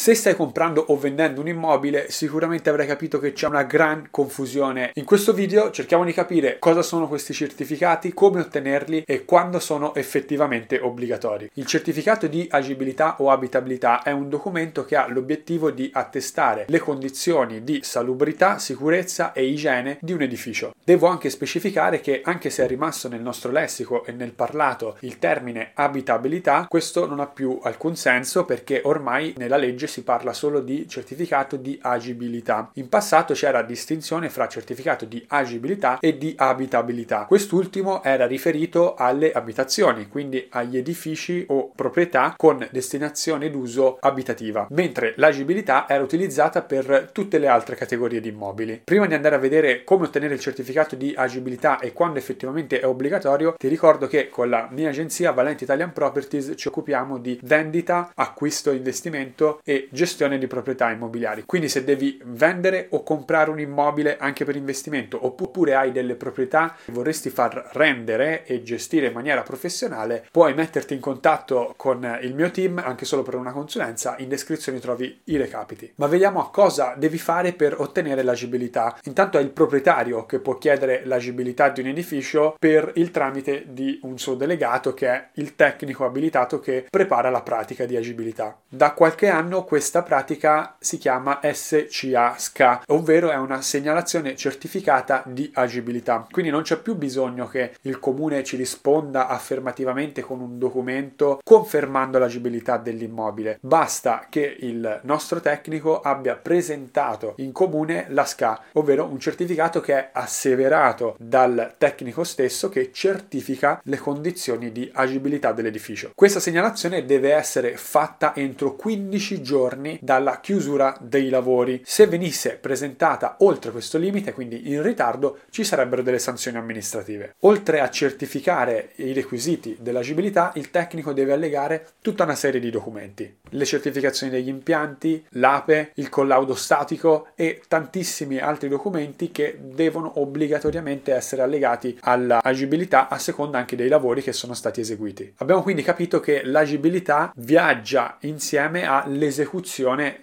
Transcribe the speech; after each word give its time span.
Se 0.00 0.14
stai 0.14 0.34
comprando 0.34 0.82
o 0.88 0.96
vendendo 0.96 1.42
un 1.42 1.48
immobile, 1.48 2.06
sicuramente 2.08 2.70
avrai 2.70 2.86
capito 2.86 3.18
che 3.18 3.34
c'è 3.34 3.46
una 3.46 3.64
gran 3.64 4.08
confusione. 4.10 4.92
In 4.94 5.04
questo 5.04 5.34
video 5.34 5.70
cerchiamo 5.70 6.06
di 6.06 6.14
capire 6.14 6.58
cosa 6.58 6.80
sono 6.80 7.06
questi 7.06 7.34
certificati, 7.34 8.14
come 8.14 8.40
ottenerli 8.40 9.02
e 9.06 9.26
quando 9.26 9.58
sono 9.58 9.94
effettivamente 9.94 10.78
obbligatori. 10.78 11.50
Il 11.52 11.66
certificato 11.66 12.28
di 12.28 12.48
agibilità 12.50 13.16
o 13.18 13.30
abitabilità 13.30 14.02
è 14.02 14.10
un 14.10 14.30
documento 14.30 14.86
che 14.86 14.96
ha 14.96 15.06
l'obiettivo 15.06 15.70
di 15.70 15.90
attestare 15.92 16.64
le 16.68 16.78
condizioni 16.78 17.62
di 17.62 17.80
salubrità, 17.82 18.58
sicurezza 18.58 19.34
e 19.34 19.44
igiene 19.44 19.98
di 20.00 20.14
un 20.14 20.22
edificio. 20.22 20.72
Devo 20.82 21.08
anche 21.08 21.28
specificare 21.28 22.00
che 22.00 22.22
anche 22.24 22.48
se 22.48 22.64
è 22.64 22.66
rimasto 22.66 23.08
nel 23.08 23.20
nostro 23.20 23.52
lessico 23.52 24.06
e 24.06 24.12
nel 24.12 24.32
parlato 24.32 24.96
il 25.00 25.18
termine 25.18 25.72
abitabilità, 25.74 26.64
questo 26.70 27.06
non 27.06 27.20
ha 27.20 27.26
più 27.26 27.58
alcun 27.62 27.96
senso 27.96 28.46
perché 28.46 28.80
ormai 28.82 29.34
nella 29.36 29.58
legge 29.58 29.88
si 29.90 30.02
parla 30.02 30.32
solo 30.32 30.60
di 30.60 30.88
certificato 30.88 31.56
di 31.56 31.78
agibilità. 31.82 32.70
In 32.74 32.88
passato 32.88 33.34
c'era 33.34 33.62
distinzione 33.62 34.30
fra 34.30 34.48
certificato 34.48 35.04
di 35.04 35.22
agibilità 35.28 35.98
e 36.00 36.16
di 36.16 36.34
abitabilità. 36.36 37.24
Quest'ultimo 37.26 38.02
era 38.02 38.26
riferito 38.26 38.94
alle 38.94 39.32
abitazioni, 39.32 40.08
quindi 40.08 40.46
agli 40.50 40.76
edifici 40.76 41.44
o 41.48 41.70
proprietà 41.74 42.34
con 42.36 42.66
destinazione 42.70 43.50
d'uso 43.50 43.98
abitativa, 44.00 44.66
mentre 44.70 45.14
l'agibilità 45.16 45.88
era 45.88 46.02
utilizzata 46.02 46.62
per 46.62 47.10
tutte 47.12 47.38
le 47.38 47.48
altre 47.48 47.74
categorie 47.76 48.20
di 48.20 48.28
immobili. 48.28 48.80
Prima 48.84 49.06
di 49.06 49.14
andare 49.14 49.34
a 49.34 49.38
vedere 49.38 49.84
come 49.84 50.04
ottenere 50.04 50.34
il 50.34 50.40
certificato 50.40 50.94
di 50.94 51.12
agibilità 51.16 51.80
e 51.80 51.92
quando 51.92 52.18
effettivamente 52.18 52.80
è 52.80 52.86
obbligatorio, 52.86 53.54
ti 53.58 53.68
ricordo 53.68 54.06
che 54.06 54.28
con 54.28 54.48
la 54.48 54.68
mia 54.70 54.90
agenzia 54.90 55.32
Valenti 55.32 55.64
Italian 55.64 55.92
Properties 55.92 56.52
ci 56.56 56.68
occupiamo 56.68 57.18
di 57.18 57.38
vendita, 57.42 58.12
acquisto, 58.14 58.70
investimento 58.70 59.60
e 59.64 59.79
gestione 59.90 60.38
di 60.38 60.46
proprietà 60.46 60.90
immobiliari. 60.90 61.44
Quindi 61.46 61.68
se 61.68 61.84
devi 61.84 62.20
vendere 62.24 62.86
o 62.90 63.02
comprare 63.02 63.50
un 63.50 63.60
immobile 63.60 64.16
anche 64.18 64.44
per 64.44 64.56
investimento 64.56 65.24
oppure 65.24 65.74
hai 65.74 65.92
delle 65.92 66.14
proprietà 66.14 66.76
che 66.84 66.92
vorresti 66.92 67.30
far 67.30 67.70
rendere 67.72 68.44
e 68.44 68.62
gestire 68.62 69.06
in 69.06 69.12
maniera 69.12 69.42
professionale, 69.42 70.26
puoi 70.30 70.54
metterti 70.54 70.94
in 70.94 71.00
contatto 71.00 71.74
con 71.76 72.18
il 72.22 72.34
mio 72.34 72.50
team 72.50 72.78
anche 72.78 73.04
solo 73.04 73.22
per 73.22 73.34
una 73.34 73.52
consulenza. 73.52 74.16
In 74.18 74.28
descrizione 74.28 74.78
trovi 74.80 75.20
i 75.24 75.36
recapiti. 75.36 75.92
Ma 75.96 76.06
vediamo 76.06 76.40
a 76.40 76.50
cosa 76.50 76.94
devi 76.96 77.18
fare 77.18 77.52
per 77.52 77.80
ottenere 77.80 78.22
l'agibilità. 78.22 78.98
Intanto 79.04 79.38
è 79.38 79.40
il 79.40 79.50
proprietario 79.50 80.26
che 80.26 80.40
può 80.40 80.58
chiedere 80.58 81.02
l'agibilità 81.04 81.68
di 81.68 81.80
un 81.80 81.86
edificio 81.88 82.56
per 82.58 82.92
il 82.96 83.10
tramite 83.10 83.66
di 83.68 83.98
un 84.02 84.18
suo 84.18 84.34
delegato 84.34 84.94
che 84.94 85.08
è 85.08 85.28
il 85.34 85.56
tecnico 85.56 86.04
abilitato 86.04 86.60
che 86.60 86.86
prepara 86.88 87.30
la 87.30 87.42
pratica 87.42 87.84
di 87.86 87.96
agibilità. 87.96 88.58
Da 88.68 88.92
qualche 88.92 89.28
anno 89.28 89.64
questa 89.70 90.02
pratica 90.02 90.74
si 90.80 90.98
chiama 90.98 91.38
SCA-SCA, 91.40 92.82
ovvero 92.88 93.30
è 93.30 93.36
una 93.36 93.62
segnalazione 93.62 94.34
certificata 94.34 95.22
di 95.24 95.48
agibilità. 95.54 96.26
Quindi 96.28 96.50
non 96.50 96.62
c'è 96.62 96.80
più 96.80 96.96
bisogno 96.96 97.46
che 97.46 97.74
il 97.82 98.00
comune 98.00 98.42
ci 98.42 98.56
risponda 98.56 99.28
affermativamente 99.28 100.22
con 100.22 100.40
un 100.40 100.58
documento 100.58 101.38
confermando 101.44 102.18
l'agibilità 102.18 102.78
dell'immobile. 102.78 103.58
Basta 103.60 104.26
che 104.28 104.56
il 104.58 105.02
nostro 105.04 105.40
tecnico 105.40 106.00
abbia 106.00 106.34
presentato 106.34 107.34
in 107.36 107.52
comune 107.52 108.06
la 108.08 108.24
SCA, 108.24 108.60
ovvero 108.72 109.04
un 109.04 109.20
certificato 109.20 109.80
che 109.80 109.94
è 109.94 110.10
asseverato 110.12 111.14
dal 111.16 111.76
tecnico 111.78 112.24
stesso 112.24 112.68
che 112.68 112.90
certifica 112.92 113.80
le 113.84 113.98
condizioni 113.98 114.72
di 114.72 114.90
agibilità 114.92 115.52
dell'edificio. 115.52 116.10
Questa 116.12 116.40
segnalazione 116.40 117.04
deve 117.04 117.32
essere 117.32 117.76
fatta 117.76 118.34
entro 118.34 118.74
15 118.74 119.40
giorni 119.40 119.58
dalla 120.00 120.40
chiusura 120.40 120.96
dei 121.00 121.28
lavori. 121.28 121.82
Se 121.84 122.06
venisse 122.06 122.56
presentata 122.56 123.36
oltre 123.40 123.70
questo 123.70 123.98
limite, 123.98 124.32
quindi 124.32 124.70
in 124.70 124.82
ritardo, 124.82 125.40
ci 125.50 125.64
sarebbero 125.64 126.02
delle 126.02 126.18
sanzioni 126.18 126.56
amministrative. 126.56 127.34
Oltre 127.40 127.80
a 127.80 127.90
certificare 127.90 128.90
i 128.96 129.12
requisiti 129.12 129.76
dell'agibilità, 129.80 130.52
il 130.54 130.70
tecnico 130.70 131.12
deve 131.12 131.32
allegare 131.32 131.86
tutta 132.00 132.24
una 132.24 132.34
serie 132.34 132.60
di 132.60 132.70
documenti. 132.70 133.38
Le 133.50 133.64
certificazioni 133.64 134.32
degli 134.32 134.48
impianti, 134.48 135.24
l'APE, 135.30 135.92
il 135.94 136.08
collaudo 136.08 136.54
statico 136.54 137.28
e 137.34 137.62
tantissimi 137.66 138.38
altri 138.38 138.68
documenti 138.68 139.30
che 139.30 139.58
devono 139.60 140.20
obbligatoriamente 140.20 141.12
essere 141.12 141.42
allegati 141.42 141.98
all'agibilità 142.02 143.08
a 143.08 143.18
seconda 143.18 143.58
anche 143.58 143.76
dei 143.76 143.88
lavori 143.88 144.22
che 144.22 144.32
sono 144.32 144.54
stati 144.54 144.80
eseguiti. 144.80 145.34
Abbiamo 145.38 145.62
quindi 145.62 145.82
capito 145.82 146.20
che 146.20 146.42
l'agibilità 146.44 147.32
viaggia 147.36 148.16
insieme 148.20 148.86
all'esecuzione 148.86 149.48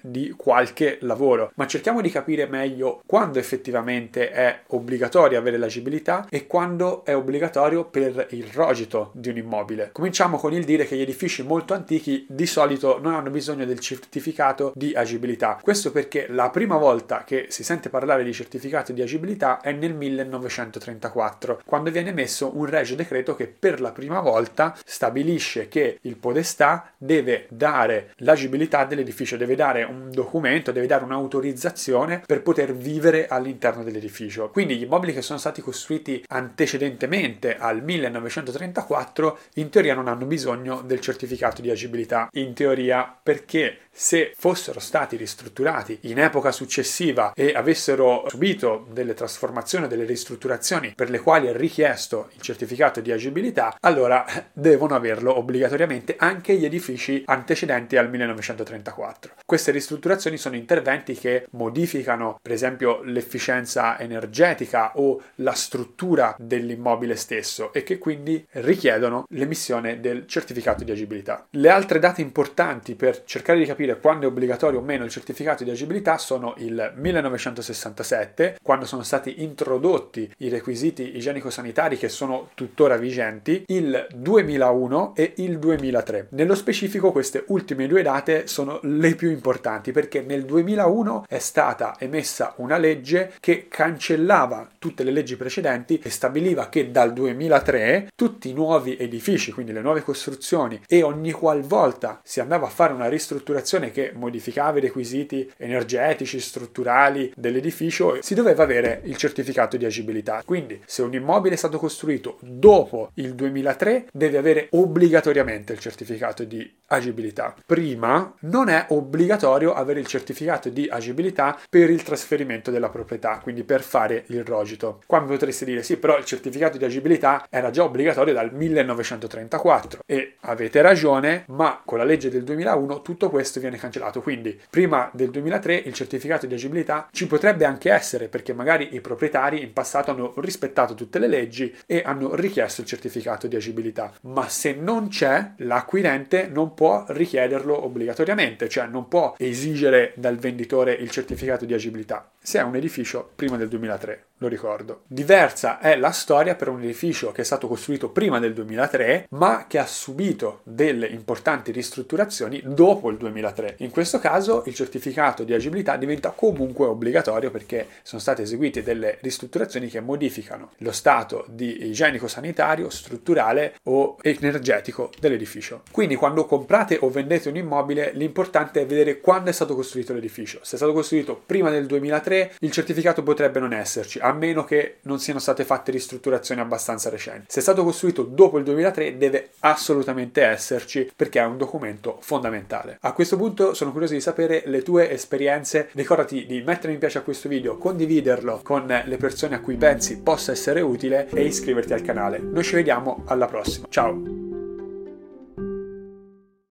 di 0.02 0.34
qualche 0.38 0.98
lavoro, 1.02 1.52
ma 1.56 1.68
cerchiamo 1.68 2.02
di 2.02 2.10
capire 2.10 2.46
meglio 2.48 3.02
quando 3.06 3.40
effettivamente 3.40 4.32
è 4.32 4.62
obbligatorio 4.68 5.38
avere 5.38 5.58
l'agibilità 5.58 6.28
e 6.30 6.48
quando 6.48 7.04
è 7.04 7.16
obbligatorio 7.16 7.86
per 7.86 8.28
il 8.32 8.46
rogito 8.54 9.12
di 9.14 9.30
un 9.30 9.38
immobile. 9.38 9.90
Cominciamo 9.92 10.38
con 10.38 10.54
il 10.54 10.64
dire 10.64 10.86
che 10.86 10.96
gli 10.96 11.02
edifici 11.02 11.44
molto 11.44 11.74
antichi 11.74 12.26
di 12.30 12.46
solito 12.46 13.00
non 13.02 13.14
hanno 13.14 13.30
bisogno 13.30 13.66
del 13.66 13.80
certificato 13.80 14.72
di 14.76 14.94
agibilità. 14.94 15.60
Questo 15.62 15.92
perché 15.92 16.28
la 16.30 16.50
prima 16.50 16.78
volta 16.78 17.24
che 17.26 17.48
si 17.50 17.64
sente 17.64 17.90
parlare 17.90 18.24
di 18.24 18.34
certificato 18.34 18.92
di 18.92 19.02
agibilità 19.02 19.60
è 19.62 19.72
nel 19.72 19.94
1934, 19.94 21.62
quando 21.66 21.92
viene 21.92 22.10
emesso 22.10 22.56
un 22.56 22.66
regio 22.66 22.96
decreto 22.96 23.36
che 23.36 23.48
per 23.48 23.82
la 23.82 23.92
prima 23.92 24.20
volta 24.20 24.76
stabilisce 24.86 25.68
che 25.68 25.98
il 26.02 26.18
podestà 26.18 26.92
deve 26.98 27.48
dare 27.50 28.14
l'agibilità 28.18 28.86
dell'edificio, 28.86 29.16
deve 29.38 29.56
dare 29.56 29.84
un 29.84 30.12
documento, 30.12 30.72
deve 30.72 30.88
dare 30.88 31.04
un'autorizzazione 31.04 32.24
per 32.26 32.42
poter 32.42 32.76
vivere 32.76 33.28
all'interno 33.28 33.84
dell'edificio. 33.84 34.50
Quindi 34.50 34.78
gli 34.78 34.84
immobili 34.84 35.14
che 35.14 35.22
sono 35.22 35.40
stati 35.40 35.62
costruiti 35.62 36.24
antecedentemente 36.28 37.58
al 37.58 37.84
1934 37.84 39.40
in 39.56 39.70
teoria 39.70 39.96
non 39.96 40.08
hanno 40.08 40.26
bisogno 40.26 40.82
del 40.82 41.00
certificato 41.00 41.62
di 41.62 41.70
agibilità. 41.70 42.30
In 42.34 42.54
teoria 42.54 43.18
perché 43.22 43.80
se 43.92 44.34
fossero 44.38 44.80
stati 44.80 45.16
ristrutturati 45.16 45.98
in 46.02 46.20
epoca 46.20 46.52
successiva 46.52 47.34
e 47.34 47.54
avessero 47.54 48.26
subito 48.28 48.86
delle 48.92 49.16
trasformazioni, 49.16 49.88
delle 49.88 50.06
ristrutturazioni 50.06 50.94
per 50.96 51.10
le 51.10 51.20
quali 51.20 51.48
è 51.48 51.56
richiesto 51.56 52.30
il 52.36 52.42
certificato 52.42 53.02
di 53.02 53.12
agibilità, 53.12 53.76
allora 53.80 54.24
devono 54.54 54.94
averlo 54.94 55.36
obbligatoriamente 55.36 56.16
anche 56.18 56.56
gli 56.56 56.66
edifici 56.66 57.24
antecedenti 57.26 57.98
al 57.98 58.10
1934. 58.10 59.07
Queste 59.46 59.72
ristrutturazioni 59.72 60.38
sono 60.38 60.56
interventi 60.56 61.14
che 61.14 61.48
modificano, 61.52 62.40
per 62.42 62.52
esempio, 62.52 63.02
l'efficienza 63.04 63.98
energetica 64.00 64.92
o 64.96 65.22
la 65.36 65.54
struttura 65.54 66.36
dell'immobile 66.38 67.16
stesso 67.16 67.72
e 67.74 67.84
che 67.84 67.98
quindi 67.98 68.46
richiedono 68.52 69.26
l'emissione 69.30 70.00
del 70.00 70.28
certificato 70.28 70.84
di 70.84 70.92
agibilità. 70.92 71.48
Le 71.52 71.70
altre 71.70 72.00
date 72.00 72.22
importanti 72.22 72.96
per 72.96 73.24
cercare 73.24 73.60
di 73.60 73.66
capire 73.66 74.00
quando 74.00 74.26
è 74.26 74.30
obbligatorio 74.30 74.80
o 74.80 74.84
meno 74.84 75.06
il 75.06 75.12
certificato 75.12 75.64
di 75.64 75.70
agibilità 75.70 76.18
sono 76.18 76.54
il 76.58 76.94
1967, 76.96 78.58
quando 78.62 78.86
sono 78.86 79.04
stati 79.04 79.44
introdotti 79.44 80.30
i 80.40 80.50
requisiti 80.50 81.16
igienico-sanitari 81.16 81.98
che 81.98 82.10
sono 82.10 82.50
tuttora 82.54 82.98
vigenti, 82.98 83.64
il 83.68 84.08
2001 84.14 85.16
e 85.16 85.34
il 85.38 85.60
2003. 85.60 86.28
Nello 86.32 86.56
specifico 86.56 87.12
queste 87.12 87.44
ultime 87.48 87.88
due 87.88 88.02
date 88.02 88.48
sono 88.48 88.80
le 88.96 89.16
più 89.16 89.30
importanti 89.30 89.92
perché 89.92 90.22
nel 90.22 90.46
2001 90.46 91.26
è 91.28 91.40
stata 91.40 91.96
emessa 92.00 92.54
una 92.58 92.78
legge 92.78 93.34
che 93.40 93.68
cancellava 93.70 94.70
tutte 94.80 95.04
le 95.04 95.12
leggi 95.12 95.36
precedenti 95.36 96.00
e 96.02 96.10
stabiliva 96.10 96.70
che 96.70 96.92
dal 96.92 97.14
2003 97.14 98.10
tutti 98.16 98.50
i 98.50 98.54
nuovi 98.54 98.98
edifici, 98.98 99.52
quindi 99.52 99.74
le 99.74 99.82
nuove 99.82 100.02
costruzioni 100.02 100.82
e 100.88 101.04
ogni 101.04 101.32
qualvolta 101.32 102.20
si 102.24 102.40
andava 102.40 102.68
a 102.68 102.72
fare 102.72 102.94
una 102.94 103.10
ristrutturazione 103.10 103.92
che 103.92 104.12
modificava 104.14 104.78
i 104.78 104.82
requisiti 104.82 105.50
energetici, 105.58 106.40
strutturali 106.40 107.32
dell'edificio, 107.36 108.20
si 108.22 108.34
doveva 108.34 108.64
avere 108.64 109.02
il 109.04 109.18
certificato 109.18 109.78
di 109.78 109.86
agibilità. 109.86 110.42
Quindi, 110.46 110.82
se 110.86 111.02
un 111.02 111.14
immobile 111.14 111.56
è 111.56 111.58
stato 111.58 111.78
costruito 111.78 112.38
dopo 112.42 113.12
il 113.16 113.34
2003, 113.34 114.08
deve 114.12 114.38
avere 114.38 114.68
obbligatoriamente 114.72 115.74
il 115.74 115.80
certificato 115.80 116.44
di 116.44 116.72
agibilità. 116.88 117.56
Prima 117.66 118.34
non 118.42 118.70
è 118.78 118.86
obbligatorio 118.90 119.74
avere 119.74 120.00
il 120.00 120.08
certificato 120.08 120.70
di 120.70 120.88
agibilità 120.90 121.58
per 121.70 121.90
il 121.90 122.04
trasferimento 122.04 122.72
della 122.72 122.90
proprietà, 122.90 123.40
quindi 123.42 123.64
per 123.64 123.82
fare 123.82 124.26
il 124.28 124.44
rogito. 124.44 125.02
Qua 125.06 125.20
mi 125.20 125.28
potreste 125.28 125.66
dire 125.66 125.84
sì, 125.84 125.98
però 125.98 126.18
il 126.18 126.26
certificato 126.26 126.78
di 126.78 126.86
agibilità 126.86 127.46
era 127.50 127.70
già 127.72 127.84
obbligatorio 127.84 128.34
dal 128.34 128.54
1934 128.54 130.02
e 130.06 130.36
avete 130.42 130.82
ragione, 130.82 131.46
ma 131.48 131.82
con 131.84 131.98
la 131.98 132.04
legge 132.04 132.30
del 132.30 132.44
2001 132.44 133.02
tutto 133.02 133.30
questo 133.30 133.60
viene 133.60 133.78
cancellato. 133.78 134.22
Quindi 134.22 134.60
prima 134.70 135.10
del 135.14 135.32
2003 135.32 135.76
il 135.76 135.94
certificato 135.94 136.46
di 136.46 136.54
agibilità 136.54 137.08
ci 137.12 137.28
potrebbe 137.28 137.66
anche 137.66 137.92
essere 137.92 138.28
perché 138.28 138.54
magari 138.54 138.90
i 138.92 139.02
proprietari 139.02 139.62
in 139.62 139.74
passato 139.74 140.12
hanno 140.12 140.34
rispettato 140.38 140.94
tutte 140.94 141.20
le 141.20 141.28
leggi 141.28 141.76
e 141.86 142.04
hanno 142.06 142.36
richiesto 142.36 142.82
il 142.82 142.88
certificato 142.88 143.48
di 143.48 143.56
agibilità. 143.56 144.12
Ma 144.22 144.48
se 144.48 144.74
non 144.74 145.08
c'è, 145.08 145.54
l'acquirente 145.58 146.48
non 146.48 146.74
può 146.74 147.06
richiederlo 147.08 147.84
obbligatoriamente, 147.84 148.67
cioè 148.70 148.88
non 148.88 149.08
può 149.08 149.36
esigere 149.38 150.14
dal 150.16 150.38
venditore 150.38 150.94
il 150.94 151.10
certificato 151.10 151.66
di 151.66 151.74
agibilità 151.74 152.30
se 152.48 152.60
è 152.60 152.64
un 152.64 152.78
edificio 152.78 153.30
prima 153.36 153.58
del 153.58 153.68
2003, 153.68 154.28
lo 154.38 154.48
ricordo. 154.48 155.02
Diversa 155.08 155.80
è 155.80 155.98
la 155.98 156.12
storia 156.12 156.56
per 156.56 156.70
un 156.70 156.82
edificio 156.82 157.34
che 157.34 157.42
è 157.42 157.44
stato 157.44 157.68
costruito 157.68 158.10
prima 158.10 158.40
del 158.40 158.54
2003, 158.54 159.28
ma 159.32 159.66
che 159.68 159.80
ha 159.80 159.86
subito 159.86 160.62
delle 160.64 161.08
importanti 161.08 161.74
ristrutturazioni 161.74 162.62
dopo 162.64 163.10
il 163.10 163.18
2003. 163.18 163.76
In 163.80 163.90
questo 163.90 164.20
caso 164.20 164.64
il 164.66 164.74
certificato 164.74 165.44
di 165.44 165.54
agibilità 165.54 165.98
diventa 165.98 166.30
comunque 166.30 166.86
obbligatorio 166.86 167.52
perché 167.52 167.86
sono 168.02 168.22
state 168.22 168.44
eseguite 168.44 168.82
delle 168.82 169.18
ristrutturazioni 169.20 169.90
che 169.90 170.00
modificano 170.00 170.72
lo 170.78 170.94
stato 170.94 171.44
di 171.50 171.86
igienico-sanitario, 171.88 172.90
strutturale 172.90 173.74
o 173.84 174.16
energetico 174.22 175.12
dell'edificio. 175.20 175.82
Quindi 175.92 176.16
quando 176.16 176.46
comprate 176.46 176.98
o 177.02 177.10
vendete 177.10 177.50
un 177.50 177.58
immobile, 177.58 178.12
l'importante 178.14 178.57
è 178.66 178.86
vedere 178.86 179.20
quando 179.20 179.50
è 179.50 179.54
stato 179.54 179.76
costruito 179.76 180.14
l'edificio. 180.14 180.60
Se 180.62 180.76
è 180.76 180.78
stato 180.78 180.94
costruito 180.94 181.42
prima 181.46 181.70
del 181.70 181.86
2003 181.86 182.06
2003 182.08 182.56
il 182.60 182.72
certificato 182.72 183.24
potrebbe 183.24 183.60
non 183.60 183.74
esserci, 183.74 184.20
a 184.20 184.32
meno 184.34 184.64
che 184.64 184.98
non 185.04 185.20
siano 185.20 185.40
state 185.40 185.64
fatte 185.64 185.92
ristrutturazioni 185.92 186.62
abbastanza 186.62 187.10
recenti. 187.10 187.46
Se 187.48 187.60
è 187.60 187.64
stato 187.64 187.84
costruito 187.84 188.24
dopo 188.24 188.58
il 188.58 188.64
2003 188.64 189.18
deve 189.18 189.50
assolutamente 189.60 190.44
esserci 190.44 191.10
perché 191.16 191.40
è 191.40 191.46
un 191.46 191.58
documento 191.58 192.18
fondamentale. 192.22 192.98
A 193.02 193.14
questo 193.14 193.38
punto 193.38 193.74
sono 193.74 193.92
curioso 193.92 194.14
di 194.14 194.22
sapere 194.22 194.64
le 194.66 194.82
tue 194.82 195.10
esperienze, 195.10 195.90
ricordati 195.94 196.46
di 196.46 196.62
mettere 196.62 196.94
mi 196.94 197.00
piace 197.00 197.20
a 197.20 197.22
questo 197.22 197.50
video, 197.50 197.78
condividerlo 197.78 198.62
con 198.64 198.86
le 198.88 199.18
persone 199.18 199.56
a 199.56 199.60
cui 199.60 199.76
pensi 199.76 200.20
possa 200.20 200.52
essere 200.52 200.82
utile 200.82 201.28
e 201.30 201.44
iscriverti 201.46 201.94
al 201.94 202.02
canale. 202.02 202.40
Noi 202.40 202.64
ci 202.64 202.76
vediamo 202.76 203.24
alla 203.28 203.48
prossima. 203.48 203.88
Ciao! 203.90 204.47